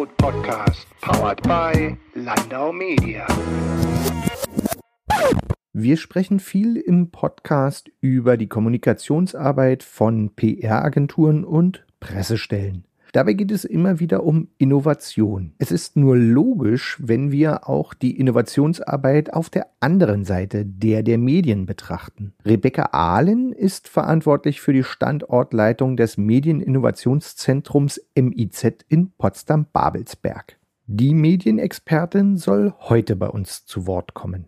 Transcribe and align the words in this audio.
Input 0.00 0.16
Podcast, 0.16 0.86
powered 1.02 1.42
by 1.42 1.94
Landau 2.14 2.72
Media. 2.72 3.26
Wir 5.74 5.98
sprechen 5.98 6.40
viel 6.40 6.78
im 6.78 7.10
Podcast 7.10 7.90
über 8.00 8.38
die 8.38 8.48
Kommunikationsarbeit 8.48 9.82
von 9.82 10.34
PR-Agenturen 10.34 11.44
und 11.44 11.84
Pressestellen. 12.00 12.86
Dabei 13.12 13.32
geht 13.32 13.50
es 13.50 13.64
immer 13.64 14.00
wieder 14.00 14.24
um 14.24 14.48
Innovation. 14.58 15.52
Es 15.58 15.72
ist 15.72 15.96
nur 15.96 16.16
logisch, 16.16 16.96
wenn 17.00 17.32
wir 17.32 17.68
auch 17.68 17.94
die 17.94 18.18
Innovationsarbeit 18.18 19.32
auf 19.32 19.50
der 19.50 19.66
anderen 19.80 20.24
Seite, 20.24 20.64
der 20.64 21.02
der 21.02 21.18
Medien 21.18 21.66
betrachten. 21.66 22.32
Rebecca 22.44 22.90
Ahlen 22.92 23.52
ist 23.52 23.88
verantwortlich 23.88 24.60
für 24.60 24.72
die 24.72 24.84
Standortleitung 24.84 25.96
des 25.96 26.16
Medieninnovationszentrums 26.16 28.00
MIZ 28.14 28.84
in 28.88 29.10
Potsdam-Babelsberg. 29.12 30.56
Die 30.86 31.14
Medienexpertin 31.14 32.36
soll 32.36 32.74
heute 32.80 33.14
bei 33.14 33.28
uns 33.28 33.64
zu 33.64 33.86
Wort 33.86 34.14
kommen. 34.14 34.46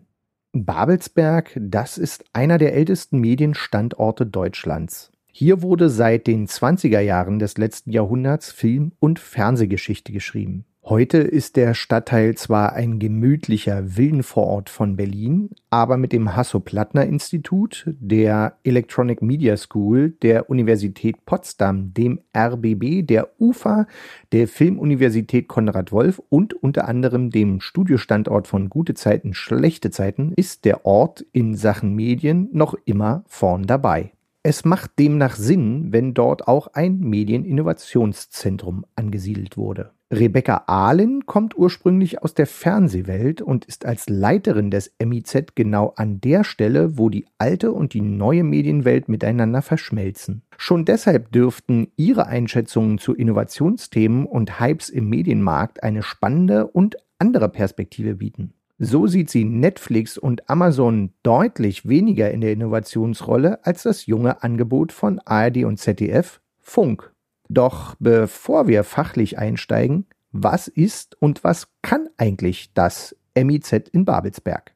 Babelsberg, 0.51 1.57
das 1.59 1.97
ist 1.97 2.25
einer 2.33 2.57
der 2.57 2.75
ältesten 2.75 3.19
Medienstandorte 3.19 4.25
Deutschlands. 4.25 5.12
Hier 5.35 5.63
wurde 5.63 5.89
seit 5.89 6.27
den 6.27 6.45
20er 6.45 6.99
Jahren 6.99 7.39
des 7.39 7.57
letzten 7.57 7.89
Jahrhunderts 7.89 8.51
Film- 8.51 8.91
und 8.99 9.17
Fernsehgeschichte 9.17 10.11
geschrieben. 10.11 10.65
Heute 10.83 11.17
ist 11.17 11.55
der 11.55 11.73
Stadtteil 11.73 12.35
zwar 12.35 12.73
ein 12.73 12.99
gemütlicher 12.99 13.97
Villenvorort 13.97 14.69
von 14.69 14.95
Berlin, 14.95 15.49
aber 15.71 15.97
mit 15.97 16.13
dem 16.13 16.35
Hasso-Plattner-Institut, 16.35 17.85
der 17.87 18.57
Electronic 18.63 19.23
Media 19.23 19.57
School, 19.57 20.11
der 20.21 20.51
Universität 20.51 21.25
Potsdam, 21.25 21.95
dem 21.95 22.19
RBB, 22.37 23.01
der 23.01 23.29
UFA, 23.39 23.87
der 24.33 24.47
Filmuniversität 24.47 25.47
Konrad 25.47 25.91
Wolf 25.91 26.21
und 26.29 26.53
unter 26.53 26.87
anderem 26.87 27.31
dem 27.31 27.59
Studiostandort 27.59 28.47
von 28.47 28.69
Gute 28.69 28.93
Zeiten, 28.93 29.33
Schlechte 29.33 29.89
Zeiten 29.89 30.33
ist 30.35 30.63
der 30.63 30.85
Ort 30.85 31.25
in 31.31 31.55
Sachen 31.55 31.95
Medien 31.95 32.49
noch 32.51 32.75
immer 32.85 33.23
vorn 33.25 33.63
dabei. 33.63 34.11
Es 34.45 34.65
macht 34.65 34.99
demnach 34.99 35.37
Sinn, 35.37 35.93
wenn 35.93 36.13
dort 36.13 36.49
auch 36.49 36.67
ein 36.73 36.99
Medieninnovationszentrum 36.99 38.85
angesiedelt 38.93 39.55
wurde. 39.55 39.91
Rebecca 40.11 40.65
Ahlen 40.67 41.25
kommt 41.25 41.57
ursprünglich 41.57 42.21
aus 42.21 42.33
der 42.33 42.45
Fernsehwelt 42.45 43.41
und 43.41 43.63
ist 43.63 43.85
als 43.85 44.09
Leiterin 44.09 44.69
des 44.69 44.93
MIZ 45.01 45.55
genau 45.55 45.93
an 45.95 46.19
der 46.19 46.43
Stelle, 46.43 46.97
wo 46.97 47.09
die 47.09 47.25
alte 47.37 47.71
und 47.71 47.93
die 47.93 48.01
neue 48.01 48.43
Medienwelt 48.43 49.07
miteinander 49.07 49.61
verschmelzen. 49.61 50.41
Schon 50.57 50.83
deshalb 50.83 51.31
dürften 51.31 51.87
ihre 51.95 52.27
Einschätzungen 52.27 52.97
zu 52.97 53.15
Innovationsthemen 53.15 54.25
und 54.25 54.59
Hypes 54.59 54.89
im 54.89 55.07
Medienmarkt 55.07 55.81
eine 55.83 56.03
spannende 56.03 56.67
und 56.67 56.97
andere 57.17 57.47
Perspektive 57.47 58.15
bieten. 58.15 58.53
So 58.79 59.07
sieht 59.07 59.29
sie 59.29 59.45
Netflix 59.45 60.17
und 60.17 60.49
Amazon 60.49 61.13
deutlich 61.21 61.87
weniger 61.87 62.31
in 62.31 62.41
der 62.41 62.51
Innovationsrolle 62.51 63.63
als 63.65 63.83
das 63.83 64.07
junge 64.07 64.43
Angebot 64.43 64.91
von 64.91 65.19
ARD 65.19 65.63
und 65.65 65.77
ZDF 65.77 66.41
Funk. 66.59 67.13
Doch 67.49 67.95
bevor 67.99 68.67
wir 68.67 68.83
fachlich 68.83 69.37
einsteigen, 69.37 70.07
was 70.31 70.67
ist 70.67 71.21
und 71.21 71.43
was 71.43 71.67
kann 71.83 72.09
eigentlich 72.17 72.73
das 72.73 73.15
MIZ 73.35 73.89
in 73.91 74.05
Babelsberg? 74.05 74.73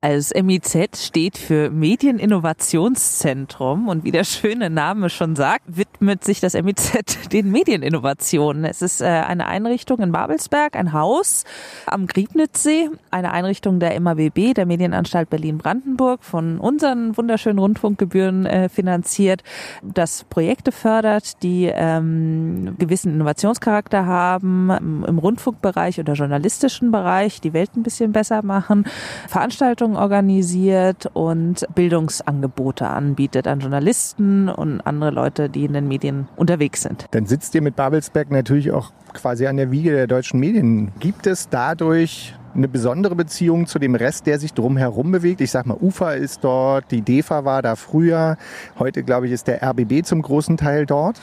Als 0.00 0.32
MIZ 0.32 1.06
steht 1.06 1.36
für 1.36 1.70
Medieninnovationszentrum 1.70 3.88
und 3.88 4.04
wie 4.04 4.12
der 4.12 4.22
schöne 4.22 4.70
Name 4.70 5.10
schon 5.10 5.34
sagt, 5.34 5.64
widmet 5.66 6.22
sich 6.22 6.38
das 6.38 6.54
MIZ 6.54 7.28
den 7.32 7.50
Medieninnovationen. 7.50 8.64
Es 8.64 8.80
ist 8.80 9.00
äh, 9.00 9.06
eine 9.06 9.48
Einrichtung 9.48 9.98
in 9.98 10.12
Babelsberg, 10.12 10.76
ein 10.76 10.92
Haus 10.92 11.42
am 11.86 12.06
Griebnitzsee, 12.06 12.90
eine 13.10 13.32
Einrichtung 13.32 13.80
der 13.80 13.98
MABB, 13.98 14.54
der 14.54 14.66
Medienanstalt 14.66 15.30
Berlin-Brandenburg, 15.30 16.22
von 16.22 16.60
unseren 16.60 17.16
wunderschönen 17.16 17.58
Rundfunkgebühren 17.58 18.46
äh, 18.46 18.68
finanziert, 18.68 19.42
das 19.82 20.22
Projekte 20.22 20.70
fördert, 20.70 21.42
die 21.42 21.72
ähm, 21.74 22.76
gewissen 22.78 23.14
Innovationscharakter 23.14 24.06
haben, 24.06 24.70
im 25.08 25.18
Rundfunkbereich 25.18 25.98
oder 25.98 26.12
journalistischen 26.12 26.92
Bereich, 26.92 27.40
die 27.40 27.52
Welt 27.52 27.74
ein 27.74 27.82
bisschen 27.82 28.12
besser 28.12 28.44
machen, 28.44 28.86
Veranstaltungen 29.26 29.87
Veranstaltungen 29.88 29.96
organisiert 29.96 31.08
und 31.12 31.66
Bildungsangebote 31.74 32.86
anbietet 32.86 33.46
an 33.46 33.60
Journalisten 33.60 34.48
und 34.48 34.80
andere 34.80 35.10
Leute, 35.10 35.48
die 35.48 35.64
in 35.64 35.72
den 35.72 35.88
Medien 35.88 36.28
unterwegs 36.36 36.82
sind. 36.82 37.06
Dann 37.12 37.26
sitzt 37.26 37.54
ihr 37.54 37.62
mit 37.62 37.76
Babelsberg 37.76 38.30
natürlich 38.30 38.72
auch 38.72 38.92
quasi 39.14 39.46
an 39.46 39.56
der 39.56 39.70
Wiege 39.70 39.92
der 39.92 40.06
deutschen 40.06 40.40
Medien. 40.40 40.92
Gibt 41.00 41.26
es 41.26 41.48
dadurch 41.48 42.34
eine 42.54 42.68
besondere 42.68 43.14
Beziehung 43.14 43.66
zu 43.66 43.78
dem 43.78 43.94
Rest, 43.94 44.26
der 44.26 44.38
sich 44.38 44.52
drumherum 44.52 45.12
bewegt. 45.12 45.40
Ich 45.40 45.50
sag 45.50 45.66
mal, 45.66 45.76
UFA 45.80 46.12
ist 46.12 46.42
dort, 46.42 46.90
die 46.90 47.02
DEFA 47.02 47.44
war 47.44 47.62
da 47.62 47.76
früher. 47.76 48.36
Heute, 48.78 49.04
glaube 49.04 49.26
ich, 49.26 49.32
ist 49.32 49.46
der 49.46 49.62
RBB 49.62 50.04
zum 50.04 50.22
großen 50.22 50.56
Teil 50.56 50.84
dort. 50.86 51.20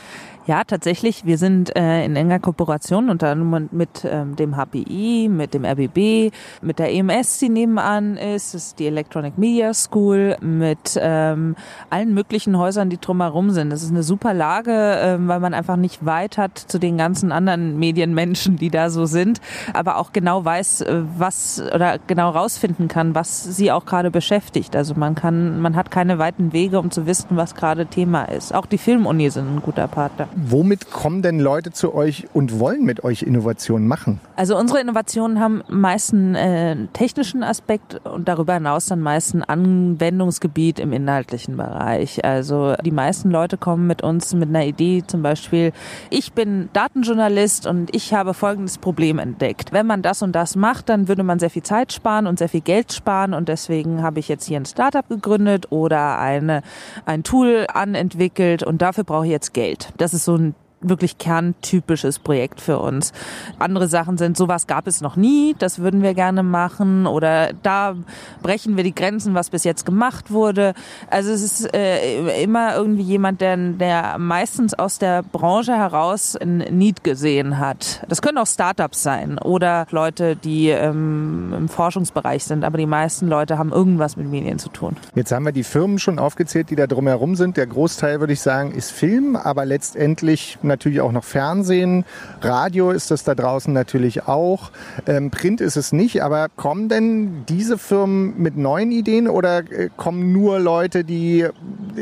Ja, 0.48 0.64
tatsächlich. 0.64 1.26
Wir 1.26 1.40
sind 1.40 1.76
äh, 1.76 2.06
in 2.06 2.16
enger 2.16 2.40
Kooperation 2.40 3.10
unter 3.10 3.30
anderem 3.30 3.68
mit 3.72 4.06
ähm, 4.06 4.36
dem 4.36 4.56
HPI, 4.56 5.28
mit 5.28 5.56
dem 5.56 5.66
RBB, 5.66 6.32
mit 6.62 6.78
der 6.78 6.94
EMS, 6.94 7.40
die 7.40 7.50
nebenan 7.50 8.16
ist, 8.16 8.54
ist 8.54 8.78
die 8.78 8.86
Electronic 8.86 9.40
Media 9.40 9.74
School, 9.74 10.38
mit 10.42 11.00
ähm, 11.02 11.56
allen 11.90 12.14
möglichen 12.14 12.60
Häusern, 12.60 12.92
die 12.92 13.00
drumherum 13.00 13.50
sind. 13.50 13.72
Das 13.72 13.82
ist 13.82 13.90
eine 13.90 14.04
super 14.04 14.36
Lage, 14.36 14.72
äh, 14.72 15.18
weil 15.20 15.40
man 15.40 15.56
einfach 15.56 15.78
nicht 15.78 16.06
weit 16.06 16.38
hat 16.38 16.60
zu 16.60 16.78
den 16.78 16.98
ganzen 16.98 17.32
anderen 17.32 17.80
Medienmenschen, 17.80 18.58
die 18.58 18.70
da 18.70 18.92
so 18.92 19.08
sind, 19.08 19.42
aber 19.74 19.98
auch 19.98 20.14
genau 20.14 20.46
weiß, 20.46 20.82
äh, 20.82 21.02
was 21.18 21.60
oder 21.74 21.98
genau 22.06 22.30
rausfinden 22.30 22.88
kann, 22.88 23.16
was 23.16 23.44
sie 23.44 23.72
auch 23.72 23.86
gerade 23.86 24.12
beschäftigt. 24.12 24.76
Also 24.76 24.94
man 24.94 25.16
kann, 25.16 25.60
man 25.60 25.76
hat 25.76 25.90
keine 25.90 26.20
weiten 26.20 26.54
Wege, 26.54 26.78
um 26.78 26.92
zu 26.92 27.08
wissen, 27.08 27.30
was 27.32 27.56
gerade 27.56 27.88
Thema 27.88 28.26
ist. 28.26 28.54
Auch 28.54 28.68
die 28.68 28.78
Filmuni 28.78 29.32
sind 29.32 29.48
ein 29.48 29.62
guter 29.64 29.88
Partner. 29.88 30.28
Womit 30.38 30.92
kommen 30.92 31.22
denn 31.22 31.40
Leute 31.40 31.72
zu 31.72 31.96
euch 31.96 32.28
und 32.34 32.60
wollen 32.60 32.84
mit 32.84 33.06
euch 33.06 33.22
Innovationen 33.22 33.88
machen? 33.88 34.20
Also 34.36 34.58
unsere 34.58 34.82
Innovationen 34.82 35.40
haben 35.40 35.64
meist 35.70 36.14
einen 36.14 36.36
äh, 36.36 36.76
technischen 36.92 37.42
Aspekt 37.42 38.06
und 38.06 38.28
darüber 38.28 38.56
hinaus 38.56 38.88
dann 38.88 39.00
meist 39.00 39.34
ein 39.34 39.44
Anwendungsgebiet 39.44 40.80
im 40.80 40.92
inhaltlichen 40.92 41.56
Bereich. 41.56 42.26
Also 42.26 42.76
die 42.84 42.92
meisten 42.92 43.32
Leute 43.32 43.58
kommen 43.58 43.88
mit 43.88 44.02
uns 44.02 44.34
mit 44.34 44.50
einer 44.50 44.66
Idee, 44.66 45.04
zum 45.08 45.22
Beispiel, 45.22 45.72
ich 46.10 46.34
bin 46.34 46.68
Datenjournalist 46.74 47.66
und 47.66 47.96
ich 47.96 48.14
habe 48.14 48.34
folgendes 48.34 48.78
Problem 48.78 49.20
entdeckt. 49.20 49.72
Wenn 49.72 49.88
man 49.88 50.02
das 50.02 50.22
und 50.22 50.34
das 50.34 50.58
macht, 50.58 50.90
dann 50.90 51.08
würde 51.08 51.24
man 51.24 51.40
sehr 51.40 51.50
viel 51.50 51.64
Zeit 51.64 51.94
sparen 51.94 52.28
und 52.28 52.40
sehr 52.40 52.50
viel 52.50 52.60
Geld 52.60 52.92
sparen 52.92 53.34
und 53.34 53.48
deswegen 53.48 54.04
habe 54.04 54.20
ich 54.20 54.28
jetzt 54.28 54.44
hier 54.44 54.60
ein 54.60 54.66
Startup 54.66 55.08
gegründet 55.08 55.68
oder 55.72 56.20
eine, 56.20 56.62
ein 57.06 57.24
Tool 57.24 57.68
anentwickelt 57.74 58.64
und 58.64 58.82
dafür 58.82 59.06
brauche 59.06 59.26
ich 59.28 59.32
jetzt 59.32 59.54
Geld. 59.54 59.94
Das 59.96 60.14
ist 60.14 60.25
so 60.26 60.36
ein 60.36 60.56
wirklich 60.90 61.18
kerntypisches 61.18 62.20
Projekt 62.20 62.62
für 62.62 62.80
uns. 62.80 63.14
Andere 63.60 63.88
Sachen 63.88 64.18
sind, 64.18 64.38
sowas 64.38 64.68
gab 64.68 64.88
es 64.88 65.02
noch 65.02 65.16
nie, 65.16 65.56
das 65.60 65.80
würden 65.80 66.02
wir 66.02 66.14
gerne 66.14 66.44
machen 66.44 67.08
oder 67.08 67.54
da 67.64 67.96
brechen 68.42 68.78
wir 68.78 68.84
die 68.84 68.96
Grenzen, 68.96 69.34
was 69.34 69.50
bis 69.50 69.64
jetzt 69.64 69.86
gemacht 69.86 70.32
wurde. 70.32 70.74
Also 71.10 71.32
es 71.32 71.44
ist 71.44 71.74
äh, 71.74 72.42
immer 72.44 72.76
irgendwie 72.76 73.04
jemand, 73.04 73.42
der, 73.42 73.58
der 73.58 74.18
meistens 74.18 74.74
aus 74.74 75.00
der 75.00 75.24
Branche 75.24 75.76
heraus 75.76 76.36
ein 76.36 76.58
Need 76.58 77.04
gesehen 77.04 77.60
hat. 77.60 78.06
Das 78.08 78.22
können 78.22 78.38
auch 78.38 78.48
Startups 78.48 79.04
sein 79.04 79.38
oder 79.40 79.88
Leute, 79.92 80.36
die 80.36 80.70
ähm, 80.70 81.54
im 81.56 81.70
Forschungsbereich 81.70 82.44
sind, 82.44 82.64
aber 82.64 82.78
die 82.78 82.86
meisten 82.86 83.28
Leute 83.28 83.58
haben 83.58 83.72
irgendwas 83.72 84.18
mit 84.18 84.30
Medien 84.30 84.60
zu 84.60 84.70
tun. 84.70 84.98
Jetzt 85.16 85.32
haben 85.32 85.46
wir 85.46 85.52
die 85.52 85.64
Firmen 85.64 86.00
schon 86.00 86.20
aufgezählt, 86.20 86.70
die 86.70 86.76
da 86.76 86.88
drumherum 86.88 87.36
sind. 87.36 87.58
Der 87.58 87.68
Großteil, 87.68 88.20
würde 88.20 88.34
ich 88.34 88.42
sagen, 88.42 88.72
ist 88.72 88.92
Film, 88.92 89.36
aber 89.36 89.66
letztendlich 89.66 90.58
natürlich 90.76 91.02
auch 91.02 91.12
noch 91.12 91.24
Fernsehen. 91.24 92.06
Radio 92.42 92.92
ist 92.92 93.12
das 93.12 93.24
da 93.24 93.34
draußen 93.34 93.74
natürlich 93.74 94.28
auch. 94.28 94.72
Ähm, 95.08 95.32
Print 95.32 95.62
ist 95.62 95.78
es 95.78 95.92
nicht. 95.92 96.22
Aber 96.22 96.48
kommen 96.56 96.90
denn 96.90 97.46
diese 97.48 97.78
Firmen 97.78 98.34
mit 98.38 98.58
neuen 98.58 98.92
Ideen 98.92 99.28
oder 99.28 99.60
äh, 99.60 99.90
kommen 99.96 100.34
nur 100.34 100.60
Leute, 100.60 101.04
die 101.04 101.48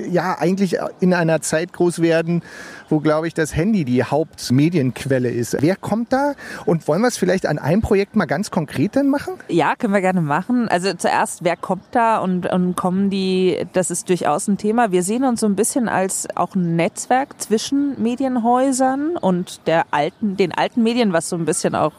ja 0.09 0.37
eigentlich 0.39 0.77
in 0.99 1.13
einer 1.13 1.41
Zeit 1.41 1.73
groß 1.73 2.01
werden, 2.01 2.41
wo, 2.89 2.99
glaube 2.99 3.27
ich, 3.27 3.33
das 3.33 3.55
Handy 3.55 3.85
die 3.85 4.03
Hauptmedienquelle 4.03 5.29
ist. 5.29 5.57
Wer 5.59 5.75
kommt 5.75 6.13
da? 6.13 6.33
Und 6.65 6.87
wollen 6.87 7.01
wir 7.01 7.07
es 7.07 7.17
vielleicht 7.17 7.45
an 7.45 7.59
einem 7.59 7.81
Projekt 7.81 8.15
mal 8.15 8.25
ganz 8.25 8.51
konkret 8.51 8.95
dann 8.95 9.09
machen? 9.09 9.35
Ja, 9.47 9.75
können 9.75 9.93
wir 9.93 10.01
gerne 10.01 10.21
machen. 10.21 10.67
Also 10.67 10.93
zuerst, 10.93 11.43
wer 11.43 11.57
kommt 11.57 11.85
da 11.91 12.19
und, 12.19 12.51
und 12.51 12.75
kommen 12.75 13.09
die, 13.09 13.65
das 13.73 13.91
ist 13.91 14.09
durchaus 14.09 14.47
ein 14.47 14.57
Thema. 14.57 14.91
Wir 14.91 15.03
sehen 15.03 15.23
uns 15.23 15.39
so 15.39 15.45
ein 15.47 15.55
bisschen 15.55 15.89
als 15.89 16.27
auch 16.35 16.55
ein 16.55 16.75
Netzwerk 16.75 17.41
zwischen 17.41 18.01
Medienhäusern 18.01 19.17
und 19.17 19.67
der 19.67 19.85
alten, 19.91 20.37
den 20.37 20.51
alten 20.51 20.83
Medien, 20.83 21.13
was 21.13 21.29
so 21.29 21.35
ein 21.35 21.45
bisschen 21.45 21.75
auch 21.75 21.93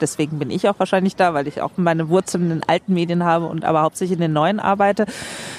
deswegen 0.00 0.38
bin 0.38 0.50
ich 0.50 0.68
auch 0.68 0.78
wahrscheinlich 0.78 1.16
da, 1.16 1.34
weil 1.34 1.46
ich 1.46 1.60
auch 1.60 1.72
meine 1.76 2.08
Wurzeln 2.08 2.50
in 2.50 2.62
alten 2.62 2.94
Medien 2.94 3.24
habe 3.24 3.46
und 3.46 3.64
aber 3.64 3.82
hauptsächlich 3.82 4.16
in 4.16 4.22
den 4.22 4.32
neuen 4.32 4.60
arbeite. 4.60 5.06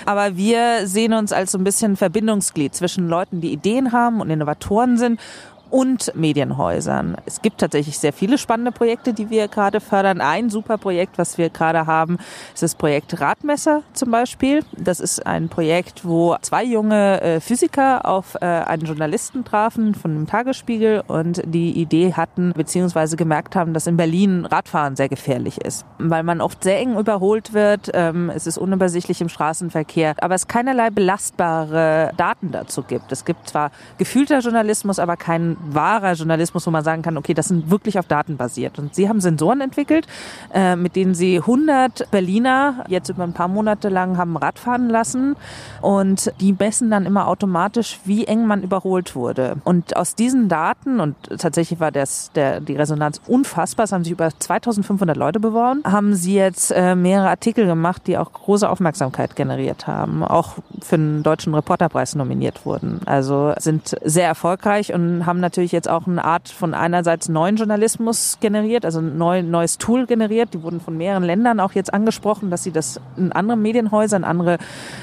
Aber 0.05 0.37
wir 0.37 0.87
sehen 0.87 1.13
uns 1.13 1.31
als 1.31 1.51
so 1.51 1.57
ein 1.57 1.63
bisschen 1.63 1.95
Verbindungsglied 1.95 2.73
zwischen 2.75 3.07
Leuten, 3.07 3.41
die 3.41 3.51
Ideen 3.51 3.91
haben 3.91 4.21
und 4.21 4.29
Innovatoren 4.29 4.97
sind 4.97 5.19
und 5.69 6.13
Medienhäusern. 6.15 7.17
Es 7.25 7.41
gibt 7.41 7.59
tatsächlich 7.59 7.99
sehr 7.99 8.13
viele 8.13 8.37
spannende 8.37 8.71
Projekte, 8.71 9.13
die 9.13 9.29
wir 9.29 9.47
gerade 9.47 9.81
fördern. 9.81 10.21
Ein 10.21 10.49
super 10.49 10.77
Projekt, 10.77 11.17
was 11.17 11.37
wir 11.37 11.49
gerade 11.49 11.85
haben, 11.87 12.17
ist 12.53 12.63
das 12.63 12.75
Projekt 12.75 13.19
Radmesser 13.19 13.83
zum 13.93 14.11
Beispiel. 14.11 14.63
Das 14.77 14.99
ist 14.99 15.25
ein 15.25 15.49
Projekt, 15.49 16.05
wo 16.05 16.35
zwei 16.41 16.63
junge 16.63 17.21
äh, 17.21 17.39
Physiker 17.39 18.05
auf 18.05 18.35
äh, 18.35 18.45
einen 18.45 18.85
Journalisten 18.85 19.43
trafen 19.43 19.95
von 19.95 20.13
dem 20.13 20.27
Tagesspiegel 20.27 21.03
und 21.07 21.41
die 21.45 21.71
Idee 21.71 22.13
hatten, 22.13 22.53
beziehungsweise 22.53 23.17
gemerkt 23.17 23.55
haben, 23.55 23.73
dass 23.73 23.87
in 23.87 23.97
Berlin 23.97 24.45
Radfahren 24.45 24.95
sehr 24.95 25.09
gefährlich 25.09 25.59
ist, 25.61 25.85
weil 25.97 26.23
man 26.23 26.41
oft 26.41 26.63
sehr 26.63 26.79
eng 26.79 26.97
überholt 26.97 27.53
wird. 27.53 27.91
Ähm, 27.93 28.31
es 28.33 28.47
ist 28.47 28.57
unübersichtlich 28.57 29.21
im 29.21 29.29
Straßenverkehr, 29.29 30.15
aber 30.21 30.35
es 30.35 30.47
keinerlei 30.47 30.89
belastbare 30.89 32.11
Daten 32.17 32.51
dazu 32.51 32.83
gibt. 32.83 33.11
Es 33.11 33.25
gibt 33.25 33.49
zwar 33.49 33.71
gefühlter 33.97 34.39
Journalismus, 34.39 34.99
aber 34.99 35.17
keinen 35.17 35.54
wahrer 35.61 36.13
Journalismus, 36.13 36.65
wo 36.67 36.71
man 36.71 36.83
sagen 36.83 37.01
kann, 37.01 37.17
okay, 37.17 37.33
das 37.33 37.47
sind 37.47 37.69
wirklich 37.69 37.99
auf 37.99 38.07
Daten 38.07 38.37
basiert. 38.37 38.79
Und 38.79 38.95
sie 38.95 39.09
haben 39.09 39.21
Sensoren 39.21 39.61
entwickelt, 39.61 40.07
äh, 40.53 40.75
mit 40.75 40.95
denen 40.95 41.15
sie 41.15 41.37
100 41.37 42.11
Berliner 42.11 42.85
jetzt 42.87 43.09
über 43.09 43.23
ein 43.23 43.33
paar 43.33 43.47
Monate 43.47 43.89
lang 43.89 44.17
haben 44.17 44.37
Radfahren 44.37 44.89
lassen 44.89 45.35
und 45.81 46.31
die 46.39 46.53
messen 46.53 46.89
dann 46.89 47.05
immer 47.05 47.27
automatisch, 47.27 47.99
wie 48.05 48.25
eng 48.25 48.45
man 48.45 48.63
überholt 48.63 49.15
wurde. 49.15 49.57
Und 49.63 49.95
aus 49.95 50.15
diesen 50.15 50.49
Daten, 50.49 50.99
und 50.99 51.15
tatsächlich 51.37 51.79
war 51.79 51.91
das, 51.91 52.31
der, 52.33 52.61
die 52.61 52.75
Resonanz 52.75 53.21
unfassbar, 53.27 53.85
es 53.85 53.91
haben 53.91 54.03
sich 54.03 54.13
über 54.13 54.29
2500 54.37 55.15
Leute 55.17 55.39
beworben, 55.39 55.81
haben 55.85 56.15
sie 56.15 56.35
jetzt 56.35 56.71
äh, 56.71 56.95
mehrere 56.95 57.29
Artikel 57.29 57.65
gemacht, 57.65 58.03
die 58.07 58.17
auch 58.17 58.31
große 58.31 58.69
Aufmerksamkeit 58.69 59.35
generiert 59.35 59.87
haben, 59.87 60.23
auch 60.23 60.55
für 60.81 60.97
den 60.97 61.23
Deutschen 61.23 61.53
Reporterpreis 61.53 62.15
nominiert 62.15 62.65
wurden. 62.65 63.01
Also 63.05 63.53
sind 63.57 63.95
sehr 64.03 64.27
erfolgreich 64.27 64.93
und 64.93 65.25
haben 65.25 65.41
natürlich 65.45 65.71
jetzt 65.71 65.89
auch 65.89 66.07
eine 66.07 66.23
Art 66.23 66.49
von 66.49 66.73
einerseits 66.73 67.29
neuen 67.29 67.55
Journalismus 67.55 68.37
generiert, 68.39 68.85
also 68.85 68.99
ein 68.99 69.17
neu, 69.17 69.43
neues 69.43 69.77
Tool 69.77 70.05
generiert. 70.07 70.53
Die 70.53 70.63
wurden 70.63 70.81
von 70.81 70.97
mehreren 70.97 71.23
Ländern 71.23 71.59
auch 71.59 71.73
jetzt 71.73 71.93
angesprochen, 71.93 72.49
dass 72.49 72.63
sie 72.63 72.71
das 72.71 72.99
in 73.15 73.31
andere 73.31 73.57
Medienhäuser, 73.57 74.17
in 74.17 74.23
andere 74.23 74.57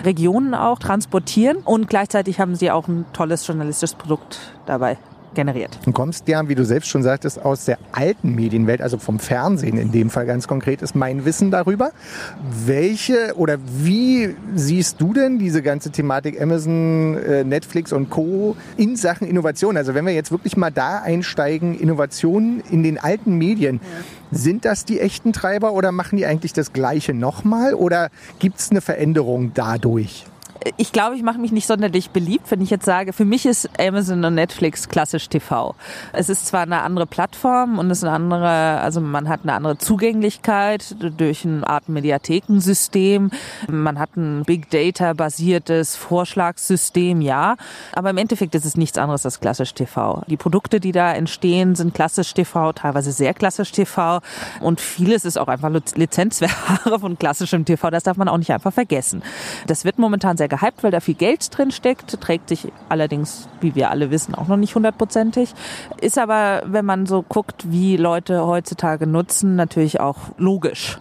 Regionen 0.04 0.54
auch 0.54 0.78
transportieren. 0.78 1.58
Und 1.58 1.88
gleichzeitig 1.88 2.40
haben 2.40 2.56
sie 2.56 2.70
auch 2.70 2.88
ein 2.88 3.04
tolles 3.12 3.46
journalistisches 3.46 3.94
Produkt 3.94 4.38
dabei 4.66 4.98
generiert. 5.34 5.78
Du 5.84 5.92
kommst 5.92 6.28
ja, 6.28 6.48
wie 6.48 6.54
du 6.54 6.64
selbst 6.64 6.88
schon 6.88 7.02
sagtest, 7.02 7.44
aus 7.44 7.64
der 7.64 7.78
alten 7.92 8.34
Medienwelt, 8.34 8.80
also 8.80 8.98
vom 8.98 9.18
Fernsehen 9.18 9.78
in 9.78 9.92
dem 9.92 10.10
Fall 10.10 10.26
ganz 10.26 10.48
konkret, 10.48 10.82
ist 10.82 10.94
mein 10.94 11.24
Wissen 11.24 11.50
darüber. 11.50 11.92
Welche 12.66 13.34
oder 13.36 13.58
wie 13.60 14.34
siehst 14.54 15.00
du 15.00 15.12
denn 15.12 15.38
diese 15.38 15.62
ganze 15.62 15.90
Thematik 15.90 16.40
Amazon, 16.40 17.16
äh, 17.18 17.44
Netflix 17.44 17.92
und 17.92 18.10
Co. 18.10 18.56
in 18.76 18.96
Sachen 18.96 19.26
Innovation? 19.26 19.76
Also 19.76 19.94
wenn 19.94 20.06
wir 20.06 20.12
jetzt 20.12 20.30
wirklich 20.30 20.56
mal 20.56 20.70
da 20.70 21.00
einsteigen, 21.00 21.78
Innovationen 21.78 22.62
in 22.70 22.82
den 22.82 22.98
alten 22.98 23.36
Medien, 23.36 23.80
ja. 23.82 24.38
sind 24.38 24.64
das 24.64 24.84
die 24.84 25.00
echten 25.00 25.32
Treiber 25.32 25.72
oder 25.72 25.92
machen 25.92 26.16
die 26.16 26.26
eigentlich 26.26 26.52
das 26.52 26.72
Gleiche 26.72 27.14
nochmal 27.14 27.74
oder 27.74 28.10
gibt 28.38 28.58
es 28.58 28.70
eine 28.70 28.80
Veränderung 28.80 29.52
dadurch? 29.54 30.26
Ich 30.76 30.92
glaube, 30.92 31.16
ich 31.16 31.22
mache 31.22 31.38
mich 31.38 31.52
nicht 31.52 31.66
sonderlich 31.66 32.10
beliebt, 32.10 32.50
wenn 32.50 32.60
ich 32.60 32.70
jetzt 32.70 32.84
sage, 32.84 33.12
für 33.12 33.24
mich 33.24 33.46
ist 33.46 33.68
Amazon 33.80 34.24
und 34.24 34.34
Netflix 34.34 34.88
klassisch 34.88 35.28
TV. 35.28 35.74
Es 36.12 36.28
ist 36.28 36.46
zwar 36.46 36.62
eine 36.62 36.82
andere 36.82 37.06
Plattform 37.06 37.78
und 37.78 37.90
es 37.90 37.98
ist 37.98 38.04
eine 38.04 38.14
andere, 38.14 38.80
also 38.80 39.00
man 39.00 39.28
hat 39.28 39.40
eine 39.42 39.54
andere 39.54 39.78
Zugänglichkeit 39.78 40.96
durch 41.16 41.44
eine 41.44 41.66
Art 41.66 41.88
Mediathekensystem. 41.88 43.30
Man 43.68 43.98
hat 43.98 44.16
ein 44.16 44.44
Big 44.44 44.70
Data 44.70 45.12
basiertes 45.12 45.96
Vorschlagssystem, 45.96 47.20
ja. 47.20 47.56
Aber 47.92 48.10
im 48.10 48.18
Endeffekt 48.18 48.54
ist 48.54 48.64
es 48.64 48.76
nichts 48.76 48.98
anderes 48.98 49.24
als 49.24 49.40
klassisch 49.40 49.74
TV. 49.74 50.22
Die 50.26 50.36
Produkte, 50.36 50.80
die 50.80 50.92
da 50.92 51.12
entstehen, 51.12 51.74
sind 51.74 51.94
klassisch 51.94 52.34
TV, 52.34 52.72
teilweise 52.72 53.12
sehr 53.12 53.34
klassisch 53.34 53.72
TV 53.72 54.20
und 54.60 54.80
vieles 54.80 55.24
ist 55.24 55.38
auch 55.38 55.48
einfach 55.48 55.70
Lizenzware 55.94 56.98
von 57.00 57.18
klassischem 57.18 57.64
TV. 57.64 57.90
Das 57.90 58.04
darf 58.04 58.16
man 58.16 58.28
auch 58.28 58.38
nicht 58.38 58.52
einfach 58.52 58.72
vergessen. 58.72 59.22
Das 59.66 59.84
wird 59.84 59.98
momentan 59.98 60.36
sehr 60.36 60.48
gehypt, 60.52 60.82
weil 60.82 60.90
da 60.90 61.00
viel 61.00 61.14
Geld 61.14 61.56
drin 61.56 61.70
steckt, 61.70 62.20
trägt 62.20 62.50
sich 62.50 62.70
allerdings, 62.90 63.48
wie 63.62 63.74
wir 63.74 63.90
alle 63.90 64.10
wissen, 64.10 64.34
auch 64.34 64.48
noch 64.48 64.58
nicht 64.58 64.74
hundertprozentig. 64.74 65.54
Ist 66.00 66.18
aber, 66.18 66.62
wenn 66.66 66.84
man 66.84 67.06
so 67.06 67.22
guckt, 67.22 67.70
wie 67.70 67.96
Leute 67.96 68.46
heutzutage 68.46 69.06
nutzen, 69.06 69.56
natürlich 69.56 70.00
auch 70.00 70.18
logisch. 70.36 70.98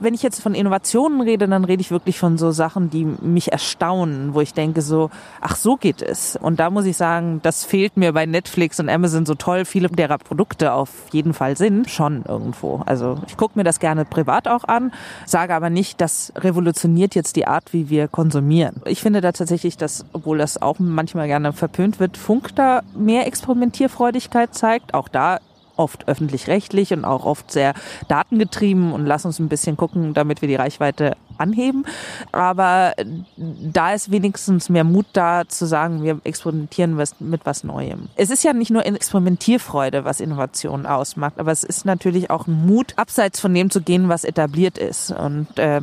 Wenn 0.00 0.14
ich 0.14 0.22
jetzt 0.22 0.40
von 0.42 0.54
Innovationen 0.54 1.20
rede, 1.20 1.46
dann 1.46 1.64
rede 1.64 1.80
ich 1.80 1.90
wirklich 1.90 2.18
von 2.18 2.38
so 2.38 2.50
Sachen, 2.50 2.90
die 2.90 3.04
mich 3.04 3.52
erstaunen, 3.52 4.34
wo 4.34 4.40
ich 4.40 4.54
denke 4.54 4.82
so, 4.82 5.10
ach 5.40 5.56
so 5.56 5.76
geht 5.76 6.02
es. 6.02 6.36
Und 6.36 6.60
da 6.60 6.70
muss 6.70 6.86
ich 6.86 6.96
sagen, 6.96 7.40
das 7.42 7.64
fehlt 7.64 7.96
mir 7.96 8.12
bei 8.12 8.26
Netflix 8.26 8.80
und 8.80 8.88
Amazon 8.88 9.26
so 9.26 9.34
toll. 9.34 9.64
Viele 9.64 9.88
derer 9.88 10.18
Produkte 10.18 10.72
auf 10.72 10.90
jeden 11.12 11.34
Fall 11.34 11.56
sind 11.56 11.90
schon 11.90 12.24
irgendwo. 12.26 12.82
Also 12.86 13.18
ich 13.26 13.36
gucke 13.36 13.58
mir 13.58 13.64
das 13.64 13.78
gerne 13.80 14.04
privat 14.04 14.48
auch 14.48 14.64
an, 14.64 14.92
sage 15.26 15.54
aber 15.54 15.70
nicht, 15.70 16.00
das 16.00 16.32
revolutioniert 16.36 17.14
jetzt 17.14 17.36
die 17.36 17.46
Art, 17.46 17.72
wie 17.72 17.90
wir 17.90 18.08
konsumieren. 18.08 18.82
Ich 18.86 19.02
finde 19.02 19.20
da 19.20 19.32
tatsächlich, 19.32 19.76
dass, 19.76 20.04
obwohl 20.12 20.38
das 20.38 20.60
auch 20.60 20.78
manchmal 20.78 21.26
gerne 21.26 21.52
verpönt 21.52 22.00
wird, 22.00 22.16
Funk 22.16 22.54
da 22.54 22.82
mehr 22.96 23.26
Experimentierfreudigkeit 23.26 24.54
zeigt. 24.54 24.94
Auch 24.94 25.08
da 25.08 25.40
oft 25.80 26.06
öffentlich-rechtlich 26.06 26.92
und 26.92 27.04
auch 27.04 27.24
oft 27.24 27.50
sehr 27.50 27.74
datengetrieben. 28.08 28.92
Und 28.92 29.06
lass 29.06 29.24
uns 29.24 29.38
ein 29.38 29.48
bisschen 29.48 29.76
gucken, 29.76 30.14
damit 30.14 30.42
wir 30.42 30.48
die 30.48 30.54
Reichweite 30.54 31.16
anheben. 31.40 31.84
Aber 32.32 32.94
da 33.36 33.92
ist 33.92 34.10
wenigstens 34.10 34.68
mehr 34.68 34.84
Mut 34.84 35.06
da 35.12 35.42
zu 35.48 35.66
sagen, 35.66 36.02
wir 36.02 36.20
experimentieren 36.24 36.96
mit 37.20 37.46
was 37.46 37.64
Neuem. 37.64 38.08
Es 38.16 38.30
ist 38.30 38.44
ja 38.44 38.52
nicht 38.52 38.70
nur 38.70 38.84
Experimentierfreude, 38.86 40.04
was 40.04 40.20
Innovation 40.20 40.86
ausmacht, 40.86 41.38
aber 41.38 41.52
es 41.52 41.64
ist 41.64 41.84
natürlich 41.84 42.30
auch 42.30 42.46
ein 42.46 42.66
Mut, 42.66 42.94
abseits 42.96 43.40
von 43.40 43.52
dem 43.54 43.70
zu 43.70 43.80
gehen, 43.80 44.08
was 44.08 44.24
etabliert 44.24 44.78
ist. 44.78 45.10
Und 45.10 45.58
äh, 45.58 45.80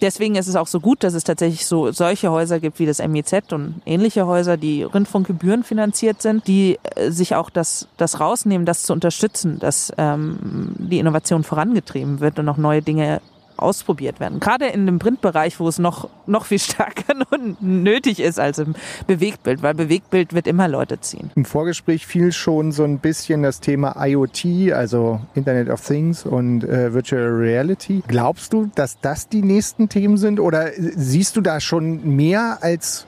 deswegen 0.00 0.36
ist 0.36 0.46
es 0.46 0.56
auch 0.56 0.66
so 0.66 0.80
gut, 0.80 1.02
dass 1.04 1.14
es 1.14 1.24
tatsächlich 1.24 1.66
so 1.66 1.92
solche 1.92 2.30
Häuser 2.30 2.60
gibt 2.60 2.78
wie 2.78 2.86
das 2.86 2.98
MIZ 2.98 3.52
und 3.52 3.82
ähnliche 3.86 4.26
Häuser, 4.26 4.56
die 4.56 4.82
Rundfunkgebühren 4.82 5.64
finanziert 5.64 6.22
sind, 6.22 6.46
die 6.46 6.78
äh, 6.94 7.10
sich 7.10 7.34
auch 7.34 7.50
das, 7.50 7.88
das 7.96 8.20
rausnehmen, 8.20 8.66
das 8.66 8.84
zu 8.84 8.92
unterstützen, 8.92 9.58
dass 9.58 9.92
ähm, 9.98 10.74
die 10.78 10.98
Innovation 10.98 11.44
vorangetrieben 11.44 12.20
wird 12.20 12.38
und 12.38 12.48
auch 12.48 12.56
neue 12.56 12.82
Dinge 12.82 13.20
ausprobiert 13.62 14.20
werden. 14.20 14.40
Gerade 14.40 14.66
in 14.66 14.86
dem 14.86 14.98
Printbereich, 14.98 15.60
wo 15.60 15.68
es 15.68 15.78
noch, 15.78 16.08
noch 16.26 16.46
viel 16.46 16.58
stärker 16.60 17.14
nötig 17.60 18.20
ist 18.20 18.38
als 18.40 18.58
im 18.58 18.74
Bewegtbild, 19.06 19.62
weil 19.62 19.74
Bewegtbild 19.74 20.34
wird 20.34 20.46
immer 20.46 20.68
Leute 20.68 21.00
ziehen. 21.00 21.30
Im 21.34 21.44
Vorgespräch 21.44 22.06
fiel 22.06 22.32
schon 22.32 22.72
so 22.72 22.84
ein 22.84 22.98
bisschen 22.98 23.42
das 23.42 23.60
Thema 23.60 23.94
IoT, 24.04 24.72
also 24.72 25.20
Internet 25.34 25.68
of 25.70 25.80
Things 25.80 26.24
und 26.24 26.64
äh, 26.64 26.92
Virtual 26.92 27.28
Reality. 27.28 28.02
Glaubst 28.06 28.52
du, 28.52 28.70
dass 28.74 29.00
das 29.00 29.28
die 29.28 29.42
nächsten 29.42 29.88
Themen 29.88 30.16
sind 30.16 30.40
oder 30.40 30.70
siehst 30.76 31.36
du 31.36 31.40
da 31.40 31.60
schon 31.60 32.16
mehr 32.16 32.58
als 32.62 33.06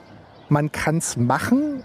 man 0.49 0.71
kann 0.71 0.97
es 0.97 1.17
machen 1.17 1.83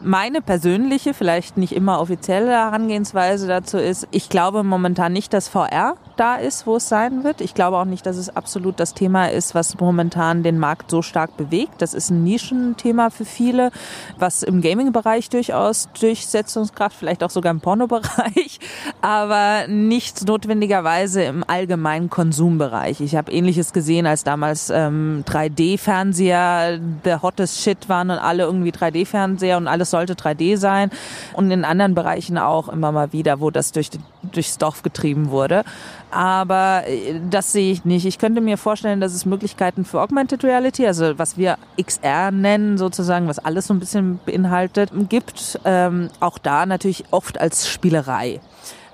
meine 0.00 0.40
persönliche, 0.40 1.14
vielleicht 1.14 1.56
nicht 1.56 1.72
immer 1.72 2.00
offizielle 2.00 2.50
Herangehensweise 2.50 3.46
dazu 3.46 3.78
ist, 3.78 4.06
ich 4.10 4.28
glaube 4.28 4.62
momentan 4.62 5.12
nicht, 5.12 5.32
dass 5.32 5.48
VR 5.48 5.96
da 6.16 6.36
ist, 6.36 6.66
wo 6.66 6.76
es 6.76 6.88
sein 6.88 7.24
wird. 7.24 7.40
Ich 7.40 7.54
glaube 7.54 7.76
auch 7.76 7.84
nicht, 7.84 8.06
dass 8.06 8.16
es 8.16 8.34
absolut 8.34 8.80
das 8.80 8.94
Thema 8.94 9.26
ist, 9.26 9.54
was 9.54 9.78
momentan 9.78 10.42
den 10.42 10.58
Markt 10.58 10.90
so 10.90 11.02
stark 11.02 11.36
bewegt. 11.36 11.82
Das 11.82 11.94
ist 11.94 12.10
ein 12.10 12.24
Nischenthema 12.24 13.10
für 13.10 13.24
viele, 13.24 13.70
was 14.18 14.42
im 14.42 14.60
Gaming-Bereich 14.60 15.28
durchaus 15.28 15.88
Durchsetzungskraft, 15.98 16.96
vielleicht 16.96 17.22
auch 17.22 17.30
sogar 17.30 17.50
im 17.50 17.60
Pornobereich, 17.60 18.60
aber 19.02 19.66
nicht 19.68 20.26
notwendigerweise 20.26 21.22
im 21.22 21.44
allgemeinen 21.46 22.10
Konsumbereich. 22.10 23.00
Ich 23.00 23.16
habe 23.16 23.32
ähnliches 23.32 23.72
gesehen, 23.72 24.06
als 24.06 24.24
damals 24.24 24.70
ähm, 24.70 25.24
3D-Fernseher 25.26 26.78
the 27.04 27.16
hottest 27.22 27.60
shit 27.62 27.88
waren 27.88 28.10
und 28.10 28.18
alle 28.18 28.44
irgendwie 28.44 28.70
3D-Fernseher 28.70 29.56
und 29.56 29.68
alles 29.68 29.90
sollte 29.96 30.14
3D 30.14 30.58
sein 30.58 30.90
und 31.32 31.50
in 31.50 31.64
anderen 31.64 31.94
Bereichen 31.94 32.36
auch 32.36 32.68
immer 32.68 32.92
mal 32.92 33.12
wieder, 33.12 33.40
wo 33.40 33.50
das 33.50 33.72
durch, 33.72 33.88
durchs 34.22 34.58
Dorf 34.58 34.82
getrieben 34.82 35.30
wurde. 35.30 35.64
Aber 36.10 36.82
äh, 36.86 37.18
das 37.30 37.52
sehe 37.52 37.72
ich 37.72 37.84
nicht. 37.84 38.04
Ich 38.04 38.18
könnte 38.18 38.42
mir 38.42 38.58
vorstellen, 38.58 39.00
dass 39.00 39.14
es 39.14 39.24
Möglichkeiten 39.24 39.84
für 39.84 40.02
Augmented 40.02 40.44
Reality, 40.44 40.86
also 40.86 41.18
was 41.18 41.38
wir 41.38 41.56
XR 41.82 42.30
nennen 42.30 42.76
sozusagen, 42.76 43.26
was 43.26 43.38
alles 43.38 43.68
so 43.68 43.74
ein 43.74 43.80
bisschen 43.80 44.20
beinhaltet, 44.26 44.90
gibt. 45.08 45.58
Ähm, 45.64 46.10
auch 46.20 46.36
da 46.38 46.66
natürlich 46.66 47.04
oft 47.10 47.40
als 47.40 47.68
Spielerei. 47.68 48.40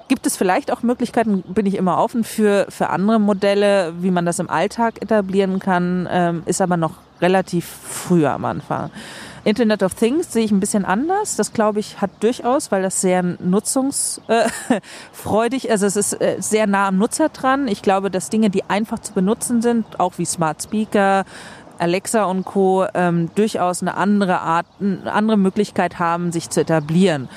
Gibt 0.09 0.27
es 0.27 0.37
vielleicht 0.37 0.71
auch 0.71 0.83
Möglichkeiten, 0.83 1.43
bin 1.43 1.67
ich 1.67 1.77
immer 1.77 1.99
offen 1.99 2.23
für, 2.23 2.67
für 2.69 2.91
andere 2.91 3.19
Modelle, 3.19 3.95
wie 3.99 4.11
man 4.11 4.27
das 4.27 4.39
im 4.39 4.51
Alltag 4.51 5.01
etablieren 5.01 5.59
kann, 5.59 6.09
ähm, 6.11 6.43
ist 6.47 6.61
aber 6.61 6.77
noch 6.77 6.95
relativ 7.21 7.65
früh 7.65 8.27
am 8.27 8.45
Anfang. 8.45 8.91
Internet 9.45 9.83
of 9.83 9.95
Things 9.95 10.33
sehe 10.33 10.45
ich 10.45 10.53
ein 10.53 10.61
bisschen 10.61 10.85
anders. 10.85 11.35
Das 11.37 11.53
glaube 11.53 11.81
ich 11.81 12.01
hat 12.01 12.11
durchaus, 12.21 12.71
weil 12.71 12.83
das 12.83 13.01
sehr 13.01 13.23
nutzungsfreudig, 13.23 15.71
also 15.71 15.87
es 15.87 15.97
ist 15.97 16.21
äh, 16.21 16.37
sehr 16.39 16.69
nah 16.69 16.89
am 16.89 16.99
Nutzer 16.99 17.29
dran. 17.29 17.67
Ich 17.67 17.83
glaube, 17.83 18.11
dass 18.11 18.31
Dinge, 18.31 18.51
die 18.51 18.63
einfach 18.71 19.01
zu 19.01 19.13
benutzen 19.13 19.61
sind, 19.61 19.99
auch 19.99 20.19
wie 20.19 20.25
Smart 20.25 20.63
Speaker, 20.63 21.25
Alexa 21.79 22.25
und 22.25 22.45
Co. 22.45 22.87
Ähm, 22.95 23.31
durchaus 23.35 23.83
eine 23.83 23.97
andere 23.97 24.41
Art, 24.41 24.67
eine 24.81 25.13
andere 25.13 25.37
Möglichkeit 25.37 25.99
haben, 25.99 26.31
sich 26.31 26.49
zu 26.49 26.61
etablieren. 26.61 27.29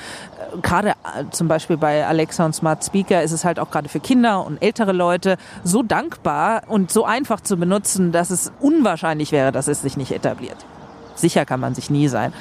Äh, 0.54 0.60
gerade 0.62 0.90
äh, 0.90 1.26
zum 1.32 1.48
Beispiel 1.48 1.78
bei 1.78 2.06
Alexa 2.06 2.46
und 2.46 2.54
Smart 2.54 2.86
Speaker 2.86 3.24
ist 3.24 3.32
es 3.32 3.44
halt 3.44 3.60
auch 3.60 3.72
gerade 3.72 3.90
für 3.90 4.00
Kinder 4.00 4.46
und 4.46 4.62
ältere 4.62 4.92
Leute 4.92 5.38
so 5.64 5.82
dankbar 5.82 6.62
und 6.68 6.92
so 6.92 7.04
einfach 7.04 7.42
zu 7.42 7.58
benutzen, 7.58 8.12
dass 8.12 8.30
es 8.30 8.52
unwahrscheinlich 8.60 9.32
wäre, 9.32 9.52
dass 9.52 9.68
es 9.68 9.82
sich 9.82 9.98
nicht 9.98 10.12
etabliert. 10.12 10.68
Sicher 11.16 11.46
kann 11.46 11.60
man 11.60 11.76
sich 11.76 11.90
nie 11.90 12.08
sein. 12.08 12.34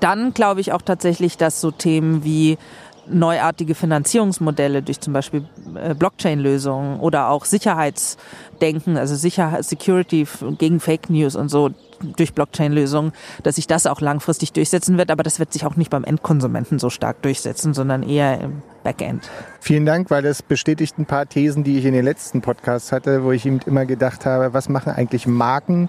Dann 0.00 0.34
glaube 0.34 0.60
ich 0.60 0.72
auch 0.72 0.82
tatsächlich, 0.82 1.36
dass 1.36 1.60
so 1.60 1.70
Themen 1.70 2.24
wie 2.24 2.58
neuartige 3.06 3.74
Finanzierungsmodelle 3.74 4.82
durch 4.82 5.00
zum 5.00 5.12
Beispiel 5.12 5.44
äh, 5.74 5.94
Blockchain-Lösungen 5.94 7.00
oder 7.00 7.28
auch 7.28 7.44
Sicherheitsdenken, 7.44 8.96
also 8.96 9.14
Sicherheit, 9.16 9.64
Security 9.64 10.26
gegen 10.58 10.80
Fake 10.80 11.10
News 11.10 11.36
und 11.36 11.48
so 11.48 11.70
durch 12.16 12.32
Blockchain-Lösungen, 12.34 13.12
dass 13.42 13.56
sich 13.56 13.66
das 13.66 13.86
auch 13.86 14.00
langfristig 14.00 14.52
durchsetzen 14.52 14.98
wird. 14.98 15.10
Aber 15.10 15.22
das 15.22 15.38
wird 15.38 15.52
sich 15.52 15.64
auch 15.64 15.76
nicht 15.76 15.90
beim 15.90 16.04
Endkonsumenten 16.04 16.78
so 16.78 16.90
stark 16.90 17.22
durchsetzen, 17.22 17.74
sondern 17.74 18.02
eher 18.02 18.40
im 18.40 18.62
Backend. 18.82 19.30
Vielen 19.60 19.86
Dank, 19.86 20.10
weil 20.10 20.22
das 20.22 20.42
bestätigt 20.42 20.98
ein 20.98 21.06
paar 21.06 21.28
Thesen, 21.28 21.62
die 21.62 21.78
ich 21.78 21.84
in 21.84 21.92
den 21.92 22.04
letzten 22.04 22.40
Podcasts 22.40 22.90
hatte, 22.90 23.22
wo 23.22 23.30
ich 23.30 23.46
eben 23.46 23.60
immer 23.66 23.86
gedacht 23.86 24.26
habe, 24.26 24.52
was 24.52 24.68
machen 24.68 24.92
eigentlich 24.92 25.26
Marken, 25.28 25.88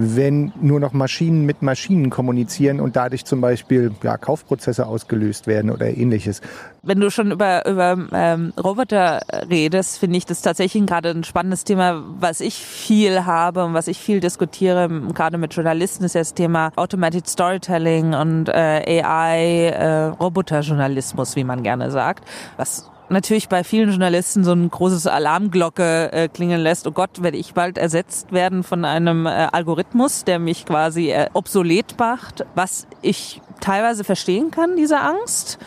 wenn 0.00 0.52
nur 0.60 0.80
noch 0.80 0.92
Maschinen 0.92 1.44
mit 1.44 1.62
Maschinen 1.62 2.10
kommunizieren 2.10 2.80
und 2.80 2.96
dadurch 2.96 3.24
zum 3.24 3.40
Beispiel 3.40 3.92
ja, 4.02 4.16
Kaufprozesse 4.16 4.86
ausgelöst 4.86 5.46
werden 5.46 5.70
oder 5.70 5.86
ähnliches. 5.86 6.40
Wenn 6.82 7.00
du 7.00 7.10
schon 7.10 7.30
über, 7.30 7.66
über 7.68 7.98
ähm, 8.12 8.52
Roboter 8.56 9.20
redest, 9.50 9.98
finde 9.98 10.16
ich 10.16 10.24
das 10.24 10.40
tatsächlich 10.40 10.86
gerade 10.86 11.10
ein 11.10 11.24
spannendes 11.24 11.64
Thema, 11.64 12.02
was 12.18 12.40
ich 12.40 12.54
viel 12.54 13.26
habe 13.26 13.64
und 13.64 13.74
was 13.74 13.86
ich 13.86 13.98
viel 13.98 14.20
diskutiere, 14.20 14.88
gerade 15.14 15.36
mit 15.36 15.54
Journalisten, 15.54 16.04
ist 16.04 16.14
ja 16.14 16.22
das 16.22 16.34
Thema 16.34 16.72
Automated 16.76 17.28
Storytelling 17.28 18.14
und 18.14 18.48
äh, 18.48 19.02
AI, 19.02 19.66
äh, 19.66 20.04
Roboterjournalismus, 20.06 21.36
wie 21.36 21.44
man 21.44 21.62
gerne 21.62 21.90
sagt 21.90 22.24
was 22.56 22.90
natürlich 23.10 23.48
bei 23.48 23.64
vielen 23.64 23.90
Journalisten 23.90 24.44
so 24.44 24.52
ein 24.52 24.70
großes 24.70 25.06
Alarmglocke 25.06 26.12
äh, 26.12 26.28
klingen 26.28 26.60
lässt. 26.60 26.86
Oh 26.86 26.92
Gott, 26.92 27.22
werde 27.22 27.36
ich 27.36 27.54
bald 27.54 27.78
ersetzt 27.78 28.32
werden 28.32 28.62
von 28.62 28.84
einem 28.84 29.26
äh, 29.26 29.48
Algorithmus, 29.52 30.24
der 30.24 30.38
mich 30.38 30.64
quasi 30.64 31.10
äh, 31.10 31.28
obsolet 31.32 31.98
macht, 31.98 32.46
was 32.54 32.86
ich 33.02 33.42
teilweise 33.60 34.04
verstehen 34.04 34.50
kann, 34.50 34.76
diese 34.76 35.00
Angst. 35.00 35.58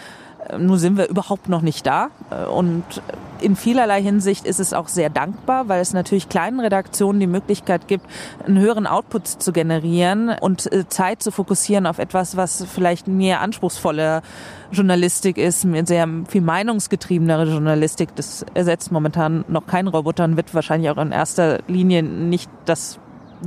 Äh, 0.49 0.57
nun 0.57 0.77
sind 0.77 0.97
wir 0.97 1.09
überhaupt 1.09 1.49
noch 1.49 1.61
nicht 1.61 1.85
da. 1.85 2.09
Äh, 2.29 2.45
und 2.45 2.83
in 3.39 3.55
vielerlei 3.55 4.01
Hinsicht 4.01 4.45
ist 4.45 4.59
es 4.59 4.73
auch 4.73 4.87
sehr 4.87 5.09
dankbar, 5.09 5.67
weil 5.67 5.81
es 5.81 5.93
natürlich 5.93 6.29
kleinen 6.29 6.59
Redaktionen 6.59 7.19
die 7.19 7.27
Möglichkeit 7.27 7.87
gibt, 7.87 8.05
einen 8.45 8.59
höheren 8.59 8.87
Output 8.87 9.27
zu 9.27 9.51
generieren 9.51 10.29
und 10.29 10.71
äh, 10.71 10.87
Zeit 10.87 11.21
zu 11.21 11.31
fokussieren 11.31 11.85
auf 11.85 11.99
etwas, 11.99 12.37
was 12.37 12.65
vielleicht 12.65 13.07
mehr 13.07 13.41
anspruchsvolle 13.41 14.21
Journalistik 14.71 15.37
ist, 15.37 15.67
sehr 15.85 16.07
viel 16.27 16.41
meinungsgetriebenere 16.41 17.45
Journalistik. 17.45 18.15
Das 18.15 18.45
ersetzt 18.53 18.91
momentan 18.91 19.45
noch 19.47 19.67
kein 19.67 19.87
Roboter 19.87 20.23
und 20.23 20.37
wird 20.37 20.53
wahrscheinlich 20.55 20.89
auch 20.89 20.97
in 20.97 21.11
erster 21.11 21.59
Linie 21.67 22.01
nicht 22.01 22.49
das 22.65 22.99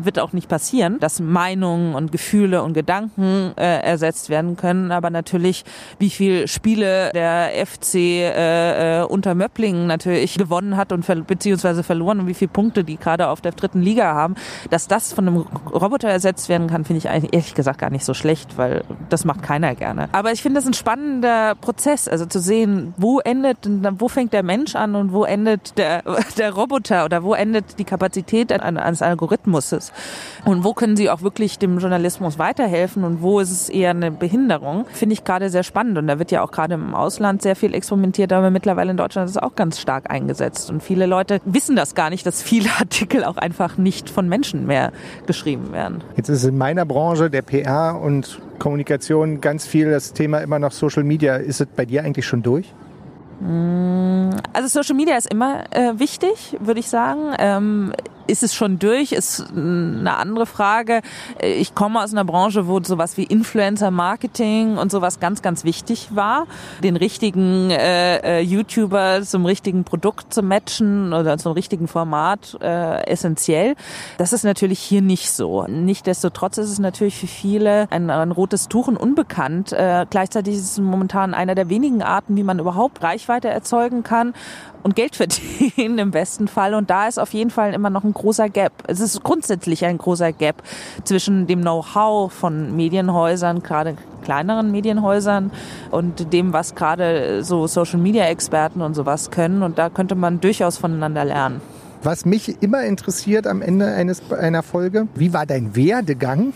wird 0.04 0.18
auch 0.18 0.32
nicht 0.32 0.48
passieren, 0.48 0.98
dass 1.00 1.20
Meinungen 1.20 1.94
und 1.94 2.12
Gefühle 2.12 2.62
und 2.62 2.74
Gedanken 2.74 3.52
äh, 3.56 3.80
ersetzt 3.80 4.28
werden 4.30 4.56
können. 4.56 4.92
Aber 4.92 5.10
natürlich, 5.10 5.64
wie 5.98 6.10
viel 6.10 6.48
Spiele 6.48 7.10
der 7.14 7.50
FC 7.66 7.94
äh, 7.94 9.00
äh, 9.00 9.04
unter 9.04 9.34
Möpplingen 9.34 9.86
natürlich 9.86 10.38
gewonnen 10.38 10.76
hat 10.76 10.92
und 10.92 11.04
ver 11.04 11.16
beziehungsweise 11.16 11.82
verloren 11.82 12.20
und 12.20 12.26
wie 12.26 12.34
viele 12.34 12.50
Punkte 12.50 12.84
die 12.84 12.96
gerade 12.96 13.28
auf 13.28 13.40
der 13.40 13.52
dritten 13.52 13.80
Liga 13.80 14.14
haben, 14.14 14.34
dass 14.70 14.88
das 14.88 15.12
von 15.12 15.26
einem 15.26 15.36
Roboter 15.72 16.08
ersetzt 16.08 16.48
werden 16.48 16.68
kann, 16.68 16.84
finde 16.84 16.98
ich 16.98 17.08
eigentlich 17.08 17.32
ehrlich 17.32 17.54
gesagt 17.54 17.78
gar 17.78 17.90
nicht 17.90 18.04
so 18.04 18.14
schlecht, 18.14 18.58
weil 18.58 18.84
das 19.08 19.24
macht 19.24 19.42
keiner 19.42 19.74
gerne. 19.74 20.08
Aber 20.12 20.32
ich 20.32 20.42
finde 20.42 20.60
das 20.60 20.66
ein 20.66 20.74
spannender 20.74 21.54
Prozess, 21.54 22.08
also 22.08 22.26
zu 22.26 22.40
sehen, 22.40 22.94
wo 22.96 23.20
endet, 23.20 23.58
wo 23.98 24.08
fängt 24.08 24.32
der 24.32 24.42
Mensch 24.42 24.76
an 24.76 24.94
und 24.94 25.12
wo 25.12 25.24
endet 25.24 25.78
der, 25.78 26.02
der 26.38 26.52
Roboter 26.52 27.04
oder 27.04 27.22
wo 27.22 27.34
endet 27.34 27.78
die 27.78 27.84
Kapazität 27.84 28.52
eines 28.52 29.02
Algorithmus 29.02 29.70
ist. 29.86 30.44
Und 30.44 30.64
wo 30.64 30.74
können 30.74 30.96
sie 30.96 31.10
auch 31.10 31.22
wirklich 31.22 31.58
dem 31.58 31.78
Journalismus 31.78 32.38
weiterhelfen 32.38 33.04
und 33.04 33.22
wo 33.22 33.40
ist 33.40 33.50
es 33.50 33.68
eher 33.68 33.90
eine 33.90 34.10
Behinderung, 34.10 34.86
finde 34.92 35.14
ich 35.14 35.24
gerade 35.24 35.50
sehr 35.50 35.62
spannend. 35.62 35.98
Und 35.98 36.06
da 36.06 36.18
wird 36.18 36.30
ja 36.30 36.42
auch 36.42 36.52
gerade 36.52 36.74
im 36.74 36.94
Ausland 36.94 37.42
sehr 37.42 37.56
viel 37.56 37.74
experimentiert, 37.74 38.32
aber 38.32 38.50
mittlerweile 38.50 38.90
in 38.90 38.96
Deutschland 38.96 39.28
ist 39.28 39.36
es 39.36 39.42
auch 39.42 39.54
ganz 39.56 39.80
stark 39.80 40.10
eingesetzt. 40.10 40.70
Und 40.70 40.82
viele 40.82 41.06
Leute 41.06 41.40
wissen 41.44 41.76
das 41.76 41.94
gar 41.94 42.10
nicht, 42.10 42.24
dass 42.26 42.42
viele 42.42 42.70
Artikel 42.78 43.24
auch 43.24 43.36
einfach 43.36 43.76
nicht 43.76 44.08
von 44.10 44.28
Menschen 44.28 44.66
mehr 44.66 44.92
geschrieben 45.26 45.72
werden. 45.72 46.02
Jetzt 46.16 46.28
ist 46.28 46.44
in 46.44 46.56
meiner 46.56 46.84
Branche 46.84 47.30
der 47.30 47.42
PR 47.42 48.00
und 48.00 48.40
Kommunikation 48.58 49.40
ganz 49.40 49.66
viel 49.66 49.90
das 49.90 50.12
Thema 50.12 50.38
immer 50.38 50.58
noch 50.58 50.72
Social 50.72 51.04
Media. 51.04 51.36
Ist 51.36 51.60
es 51.60 51.66
bei 51.66 51.84
dir 51.84 52.04
eigentlich 52.04 52.26
schon 52.26 52.42
durch? 52.42 52.72
Mm, 53.40 54.30
also 54.52 54.68
Social 54.68 54.96
Media 54.96 55.16
ist 55.16 55.30
immer 55.30 55.64
äh, 55.70 55.98
wichtig, 55.98 56.56
würde 56.60 56.80
ich 56.80 56.88
sagen. 56.88 57.34
Ähm, 57.38 57.92
ist 58.26 58.42
es 58.42 58.54
schon 58.54 58.78
durch? 58.78 59.12
Ist 59.12 59.44
eine 59.50 60.16
andere 60.16 60.46
Frage. 60.46 61.02
Ich 61.40 61.74
komme 61.74 62.02
aus 62.02 62.12
einer 62.12 62.24
Branche, 62.24 62.66
wo 62.66 62.82
sowas 62.82 63.16
wie 63.16 63.24
Influencer-Marketing 63.24 64.78
und 64.78 64.90
sowas 64.90 65.20
ganz, 65.20 65.42
ganz 65.42 65.64
wichtig 65.64 66.08
war. 66.14 66.46
Den 66.82 66.96
richtigen 66.96 67.70
äh, 67.70 68.38
äh, 68.38 68.40
YouTuber 68.40 69.22
zum 69.22 69.46
richtigen 69.46 69.84
Produkt 69.84 70.32
zu 70.32 70.42
matchen 70.42 71.12
oder 71.12 71.38
zum 71.38 71.52
richtigen 71.52 71.88
Format 71.88 72.56
äh, 72.60 73.06
essentiell. 73.06 73.74
Das 74.18 74.32
ist 74.32 74.44
natürlich 74.44 74.80
hier 74.80 75.02
nicht 75.02 75.30
so. 75.30 75.64
Nichtsdestotrotz 75.66 76.58
ist 76.58 76.70
es 76.70 76.78
natürlich 76.78 77.18
für 77.18 77.26
viele 77.26 77.86
ein, 77.90 78.10
ein 78.10 78.32
rotes 78.32 78.68
Tuch 78.68 78.88
und 78.88 78.96
unbekannt. 78.96 79.72
Äh, 79.72 80.06
gleichzeitig 80.08 80.54
ist 80.54 80.72
es 80.72 80.78
momentan 80.78 81.34
einer 81.34 81.54
der 81.54 81.68
wenigen 81.68 82.02
Arten, 82.02 82.36
wie 82.36 82.42
man 82.42 82.58
überhaupt 82.58 83.02
Reichweite 83.02 83.48
erzeugen 83.48 84.02
kann 84.02 84.34
und 84.86 84.94
Geld 84.94 85.16
verdienen 85.16 85.98
im 85.98 86.10
besten 86.12 86.46
Fall. 86.46 86.72
Und 86.74 86.90
da 86.90 87.08
ist 87.08 87.18
auf 87.18 87.34
jeden 87.34 87.50
Fall 87.50 87.74
immer 87.74 87.90
noch 87.90 88.04
ein 88.04 88.14
großer 88.14 88.48
Gap. 88.48 88.72
Es 88.86 89.00
ist 89.00 89.22
grundsätzlich 89.24 89.84
ein 89.84 89.98
großer 89.98 90.32
Gap 90.32 90.62
zwischen 91.02 91.48
dem 91.48 91.62
Know-how 91.62 92.32
von 92.32 92.74
Medienhäusern, 92.76 93.64
gerade 93.64 93.96
kleineren 94.22 94.70
Medienhäusern 94.70 95.50
und 95.90 96.32
dem, 96.32 96.52
was 96.52 96.76
gerade 96.76 97.42
so 97.42 97.66
Social-Media-Experten 97.66 98.80
und 98.80 98.94
sowas 98.94 99.32
können. 99.32 99.64
Und 99.64 99.76
da 99.76 99.90
könnte 99.90 100.14
man 100.14 100.40
durchaus 100.40 100.76
voneinander 100.76 101.24
lernen. 101.24 101.60
Was 102.06 102.24
mich 102.24 102.62
immer 102.62 102.84
interessiert 102.84 103.48
am 103.48 103.60
Ende 103.60 103.86
eines, 103.86 104.30
einer 104.30 104.62
Folge, 104.62 105.08
wie 105.16 105.32
war 105.32 105.44
dein 105.44 105.74
Werdegang 105.74 106.52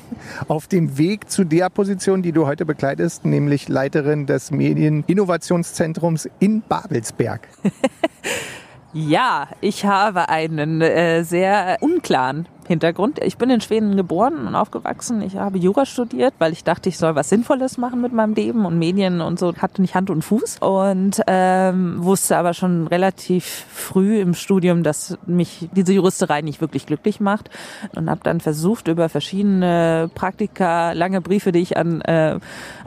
auf 0.47 0.69
dem 0.69 0.97
Weg 0.97 1.29
zu 1.29 1.43
der 1.43 1.71
Position, 1.71 2.23
die 2.23 2.31
du 2.31 2.47
heute 2.47 2.65
bekleidest, 2.65 3.25
nämlich 3.25 3.69
Leiterin 3.69 4.27
des 4.27 4.53
Medieninnovationszentrums 4.53 6.29
in 6.39 6.63
Babelsberg? 6.63 7.49
ja, 8.93 9.49
ich 9.61 9.85
habe 9.85 10.29
einen 10.29 10.83
äh, 10.83 11.25
sehr 11.25 11.79
unklaren 11.81 12.47
Hintergrund. 12.71 13.19
Ich 13.21 13.37
bin 13.37 13.51
in 13.51 13.61
Schweden 13.61 13.97
geboren 13.97 14.47
und 14.47 14.55
aufgewachsen. 14.55 15.23
Ich 15.23 15.37
habe 15.37 15.59
Jura 15.59 15.87
studiert, 15.87 16.35
weil 16.39 16.53
ich 16.53 16.63
dachte, 16.63 16.89
ich 16.89 16.99
soll 16.99 17.17
was 17.17 17.29
Sinnvolles 17.29 17.79
machen 17.79 18.01
mit 18.01 18.13
meinem 18.13 18.35
Leben 18.35 18.65
und 18.65 18.79
Medien 18.79 19.21
und 19.21 19.41
so 19.41 19.53
hatte 19.57 19.83
nicht 19.83 19.97
Hand 19.97 20.09
und 20.09 20.23
Fuß 20.23 20.59
und 20.61 21.21
ähm, 21.27 21.97
wusste 21.99 22.37
aber 22.37 22.55
schon 22.55 22.87
relativ 22.87 23.45
früh 23.45 24.21
im 24.21 24.35
Studium, 24.35 24.85
dass 24.85 25.19
mich 25.27 25.69
diese 25.75 25.93
Juristerei 25.93 26.43
nicht 26.43 26.61
wirklich 26.61 26.87
glücklich 26.87 27.19
macht 27.19 27.51
und 27.97 28.09
habe 28.09 28.21
dann 28.23 28.39
versucht 28.39 28.87
über 28.87 29.09
verschiedene 29.09 30.09
Praktika, 30.15 30.93
lange 30.93 31.21
Briefe, 31.21 31.51
die 31.51 31.61
ich 31.61 31.77
an 31.77 32.01
äh, 32.03 32.39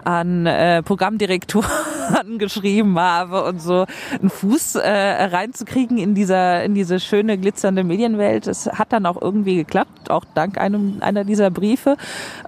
an 0.06 0.46
äh, 0.46 0.82
Programmdirektoren 0.82 1.70
geschrieben 2.38 2.98
habe 2.98 3.44
und 3.44 3.62
so 3.62 3.86
einen 4.18 4.30
Fuß 4.30 4.76
äh, 4.76 4.90
reinzukriegen 4.90 5.98
in 5.98 6.16
dieser 6.16 6.64
in 6.64 6.74
diese 6.74 7.02
schöne 7.02 7.38
glitzernde 7.38 7.84
Medienwelt. 7.84 8.48
Das 8.48 8.68
hat 8.68 8.94
dann 8.94 9.06
auch 9.06 9.22
irgendwie 9.22 9.58
geklappt 9.58 9.73
geklappt, 9.74 10.12
auch 10.12 10.24
dank 10.36 10.60
einem 10.60 10.98
einer 11.02 11.24
dieser 11.24 11.50
Briefe. 11.50 11.98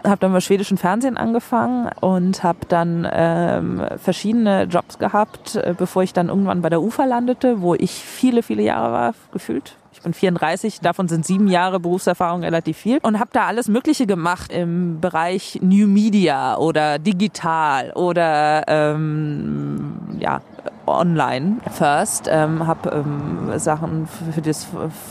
Habe 0.03 0.17
dann 0.20 0.32
beim 0.32 0.41
schwedischen 0.41 0.77
Fernsehen 0.77 1.17
angefangen 1.17 1.89
und 2.00 2.44
habe 2.44 2.60
dann 2.67 3.08
ähm, 3.12 3.84
verschiedene 3.98 4.63
Jobs 4.63 5.00
gehabt, 5.00 5.55
äh, 5.55 5.74
bevor 5.75 6.03
ich 6.03 6.13
dann 6.13 6.29
irgendwann 6.29 6.62
bei 6.62 6.70
der 6.70 6.82
UFA 6.82 7.05
landete, 7.05 7.62
wo 7.62 7.74
ich 7.74 7.91
viele, 7.91 8.44
viele 8.44 8.62
Jahre 8.62 8.94
war, 8.94 9.13
gefühlt 9.32 9.75
ich 9.96 10.02
bin 10.02 10.14
34, 10.14 10.82
davon 10.82 11.08
sind 11.08 11.25
sieben 11.25 11.48
Jahre 11.48 11.80
Berufserfahrung 11.80 12.44
relativ 12.44 12.78
viel 12.78 13.00
und 13.02 13.18
habe 13.18 13.30
da 13.32 13.46
alles 13.46 13.70
Mögliche 13.70 14.06
gemacht 14.06 14.52
im 14.52 15.00
Bereich 15.00 15.60
New 15.62 15.88
Media 15.88 16.58
oder 16.58 17.00
digital 17.00 17.92
oder 17.94 18.64
ähm, 18.68 20.18
ja 20.20 20.42
online 20.88 21.58
first, 21.72 22.28
ähm, 22.32 22.68
habe 22.68 22.90
ähm, 22.92 23.58
Sachen 23.58 24.08
für 24.08 24.42
das 24.42 24.68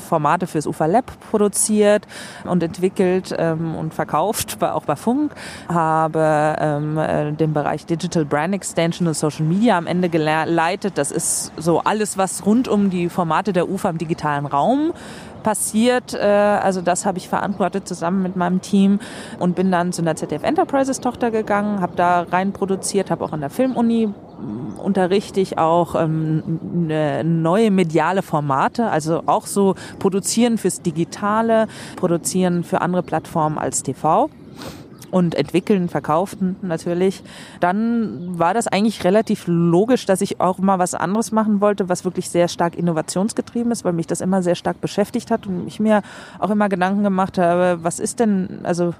Formate 0.09 0.47
fürs 0.47 0.67
UFA 0.67 0.87
Lab 0.87 1.13
produziert 1.31 2.07
und 2.45 2.63
entwickelt 2.63 3.35
ähm, 3.37 3.75
und 3.75 3.95
verkauft, 3.95 4.63
auch 4.63 4.85
bei 4.85 4.97
Funk, 4.97 5.33
habe 5.69 6.57
ähm, 6.59 6.99
äh, 6.99 7.33
den 7.33 7.53
Bereich 7.53 7.87
Digital 7.87 8.25
Brand 8.25 8.55
Extension 8.55 9.09
und 9.09 9.15
Social 9.15 9.45
Media 9.45 9.77
am 9.77 9.87
Ende 9.87 10.09
geleitet. 10.09 10.99
Das 10.99 11.11
ist 11.11 11.53
so 11.57 11.81
alles, 11.81 12.19
was 12.19 12.47
rund 12.47 12.69
um 12.69 12.91
die 12.91 13.09
Formate 13.09 13.53
der 13.53 13.69
UFA 13.69 13.91
im 13.91 13.99
digitalen 13.99 14.47
Raum 14.47 14.74
passiert. 15.43 16.15
Äh, 16.15 16.19
also 16.19 16.81
das 16.81 17.07
habe 17.07 17.19
ich 17.19 17.29
verantwortet 17.29 17.87
zusammen 17.87 18.23
mit 18.23 18.37
meinem 18.37 18.61
Team 18.61 18.99
und 19.39 19.55
bin 19.55 19.71
dann 19.71 19.93
zu 19.93 20.03
einer 20.03 20.17
ZDF 20.17 20.43
Enterprises 20.43 21.01
Tochter 21.01 21.31
gegangen, 21.31 21.81
habe 21.81 21.95
da 21.97 22.23
rein 22.23 22.53
produziert, 22.53 23.11
habe 23.11 23.25
auch 23.25 23.33
an 23.33 23.41
der 23.41 23.51
Filmuni 23.51 24.13
unterrichte 24.79 25.41
ich 25.41 25.59
auch 25.59 25.95
ähm, 25.95 26.61
ne, 26.61 27.25
neue 27.25 27.71
mediale 27.71 28.23
Formate, 28.23 28.91
also 28.91 29.23
auch 29.27 29.47
so 29.47 29.75
produzieren 29.99 30.59
fürs 30.59 30.83
Digitale, 30.83 31.67
produzieren 31.97 32.65
für 32.65 32.81
andere 32.81 33.03
Plattformen 33.03 33.59
als 33.59 33.83
TV 33.83 34.29
und 35.15 35.37
entwickeln, 35.37 35.89
verkauften 35.89 36.57
natürlich. 36.63 37.23
Dann 37.61 38.37
war 38.37 38.53
das 38.53 38.67
eigentlich 38.67 39.05
relativ 39.05 39.45
logisch, 39.47 40.07
dass 40.07 40.21
ich 40.21 40.41
auch 40.41 40.59
mal 40.59 40.81
was 40.81 40.93
anderes 40.95 41.31
machen 41.31 41.61
wollte, 41.61 41.89
was 41.89 42.05
wirklich 42.05 42.29
sehr 42.29 42.49
stark 42.49 42.75
innovationsgetrieben 42.75 43.71
ist, 43.71 43.85
weil 43.85 43.93
mich 43.93 44.09
das 44.09 44.21
immer 44.21 44.43
sehr 44.43 44.57
stark 44.57 44.81
beschäftigt 44.81 45.31
hat 45.31 45.47
und 45.47 45.69
ich 45.69 45.79
mir 45.79 46.03
auch 46.41 46.51
immer 46.51 46.69
Gedanken 46.69 47.05
gemacht 47.05 47.39
habe, 47.39 47.79
was 47.85 48.01
ist 48.01 48.19
denn, 48.19 48.59
also 48.65 48.93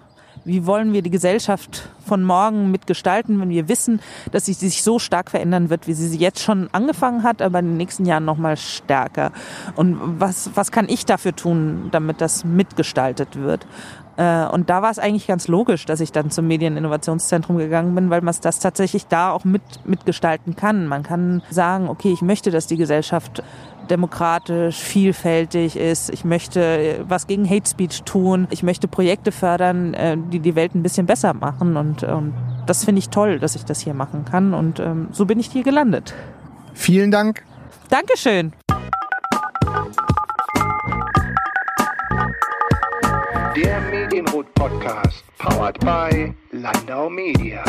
wie 0.45 0.67
wollen 0.67 0.93
wir 0.93 1.03
die 1.03 1.11
Gesellschaft 1.11 1.89
von 2.07 2.23
morgen 2.23 2.71
mitgestalten, 2.71 3.41
wenn 3.41 3.49
wir 3.49 3.69
wissen, 3.69 4.01
dass 4.31 4.45
sie 4.45 4.53
sich 4.53 4.85
so 4.85 5.01
stark 5.01 5.31
verändern 5.31 5.69
wird, 5.69 5.89
wie 5.89 5.95
sie 5.95 6.07
sie 6.07 6.19
jetzt 6.19 6.41
schon 6.41 6.69
angefangen 6.71 7.25
hat, 7.25 7.43
aber 7.43 7.59
in 7.59 7.67
den 7.67 7.77
nächsten 7.77 8.05
Jahren 8.05 8.25
noch 8.25 8.37
mal 8.37 8.57
stärker. 8.57 9.33
Und 9.75 9.99
was, 10.21 10.51
was 10.55 10.71
kann 10.71 10.89
ich 10.89 11.07
dafür 11.07 11.35
tun, 11.35 11.89
damit 11.91 12.21
das 12.21 12.45
mitgestaltet 12.45 13.35
wird? 13.37 13.67
Äh, 14.17 14.47
und 14.47 14.71
da 14.71 14.83
war 14.83 14.91
es 14.91 14.99
eigentlich 14.99 15.27
ganz 15.27 15.49
logisch, 15.49 15.87
dass 15.87 16.01
ich 16.01 16.13
dann 16.13 16.31
zum 16.31 16.47
Medieninnovationszentrum 16.47 17.59
gegangen 17.59 17.95
bin, 17.95 18.11
weil 18.11 18.21
man 18.21 18.35
das 18.41 18.59
tatsächlich 18.59 19.07
da 19.07 19.33
auch 19.33 19.45
mit, 19.45 19.63
mitgestalten 19.85 20.57
kann. 20.57 20.87
Man 20.87 21.03
kann 21.03 21.43
sagen, 21.51 21.89
okay, 21.89 22.13
ich 22.13 22.23
möchte, 22.23 22.51
dass 22.51 22.67
die 22.67 22.77
Gesellschaft 22.77 23.43
demokratisch, 23.91 24.77
vielfältig 24.77 25.77
ist. 25.77 26.11
Ich 26.11 26.25
möchte 26.25 26.61
äh, 26.61 27.05
was 27.07 27.27
gegen 27.27 27.49
Hate 27.49 27.69
Speech 27.69 28.05
tun. 28.05 28.47
Ich 28.51 28.63
möchte 28.63 28.89
Projekte 28.89 29.33
fördern, 29.33 29.95
äh, 29.95 30.17
die 30.17 30.41
die 30.41 30.55
Welt 30.55 30.75
ein 30.75 30.83
bisschen 30.83 31.07
besser 31.07 31.35
machen. 31.35 31.77
Und, 31.77 32.03
und 32.03 32.35
das 32.67 32.85
finde 32.85 33.01
ich 33.01 33.11
toll, 33.11 33.39
dass 33.39 33.57
ich 33.57 33.65
das 33.65 33.81
hier 33.81 33.95
machen 33.95 34.25
kann. 34.25 34.55
Und 34.55 34.81
ähm, 34.81 35.09
so 35.13 35.27
bin 35.27 35.39
ich 35.39 35.49
hier 35.49 35.63
gelandet. 35.63 36.15
Vielen 36.73 37.11
Dank. 37.11 37.45
Dankeschön. 37.91 38.53
Der 43.57 43.81
Medienrot 44.15 44.47
Podcast, 44.55 45.23
powered 45.39 45.81
by 45.81 46.33
Landau 46.53 47.09
Media. 47.09 47.65